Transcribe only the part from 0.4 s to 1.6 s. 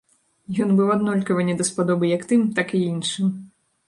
Ён быў аднолькава не